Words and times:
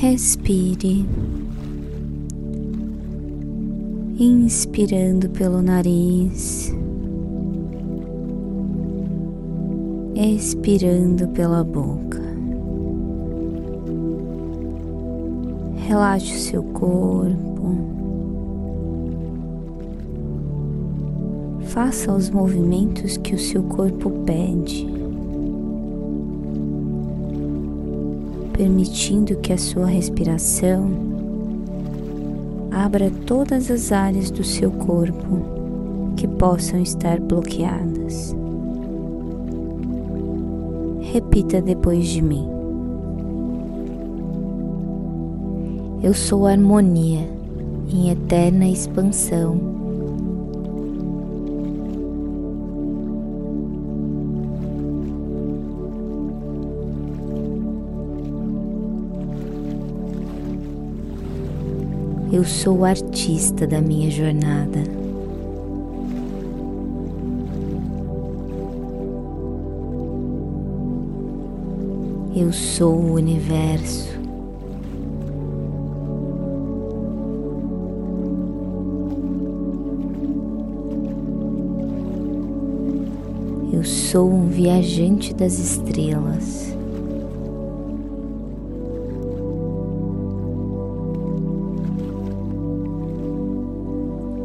Respire, 0.00 1.06
inspirando 4.18 5.28
pelo 5.28 5.60
nariz, 5.60 6.74
expirando 10.14 11.28
pela 11.28 11.62
boca. 11.62 12.18
Relaxe 15.86 16.34
o 16.34 16.38
seu 16.38 16.62
corpo. 16.62 17.76
Faça 21.64 22.10
os 22.10 22.30
movimentos 22.30 23.18
que 23.18 23.34
o 23.34 23.38
seu 23.38 23.62
corpo 23.64 24.08
pede, 24.24 24.99
permitindo 28.60 29.36
que 29.36 29.54
a 29.54 29.56
sua 29.56 29.86
respiração 29.86 30.90
abra 32.70 33.10
todas 33.26 33.70
as 33.70 33.90
áreas 33.90 34.30
do 34.30 34.44
seu 34.44 34.70
corpo 34.70 36.12
que 36.14 36.28
possam 36.28 36.82
estar 36.82 37.18
bloqueadas. 37.18 38.36
Repita 41.00 41.62
depois 41.62 42.06
de 42.06 42.20
mim. 42.20 42.46
Eu 46.02 46.12
sou 46.12 46.46
harmonia 46.46 47.26
em 47.90 48.10
eterna 48.10 48.68
expansão. 48.68 49.79
Eu 62.32 62.44
sou 62.44 62.78
o 62.78 62.84
artista 62.84 63.66
da 63.66 63.80
minha 63.80 64.08
jornada. 64.08 64.78
Eu 72.36 72.52
sou 72.52 72.94
o 72.94 73.14
universo. 73.14 74.08
Eu 83.72 83.82
sou 83.82 84.30
um 84.30 84.46
viajante 84.46 85.34
das 85.34 85.58
estrelas. 85.58 86.69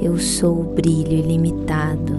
Eu 0.00 0.16
sou 0.16 0.60
o 0.60 0.64
brilho 0.64 1.12
ilimitado. 1.12 2.16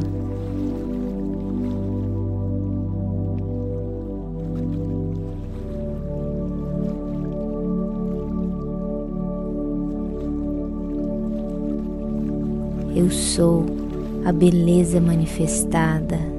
Eu 12.94 13.10
sou 13.10 13.66
a 14.26 14.32
beleza 14.34 15.00
manifestada. 15.00 16.39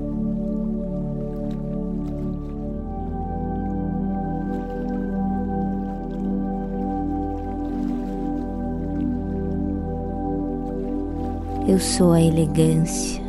Eu 11.69 11.79
sou 11.79 12.13
a 12.13 12.21
elegância. 12.21 13.23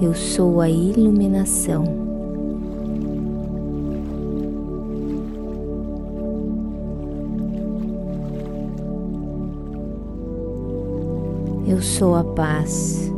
Eu 0.00 0.14
sou 0.14 0.60
a 0.60 0.68
iluminação. 0.68 1.84
Eu 11.66 11.80
sou 11.80 12.16
a 12.16 12.24
paz. 12.24 13.11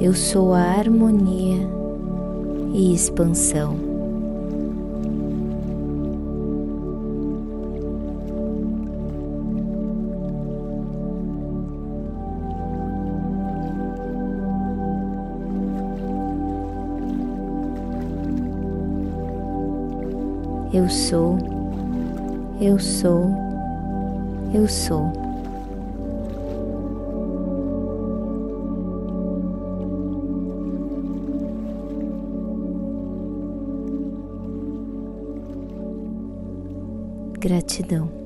Eu 0.00 0.12
sou 0.12 0.52
a 0.52 0.60
harmonia 0.60 1.68
e 2.74 2.92
expansão. 2.92 3.76
Eu 20.72 20.88
sou, 20.88 21.38
eu 22.60 22.80
sou, 22.80 23.30
eu 24.52 24.66
sou. 24.66 25.23
Gratidão. 37.44 38.23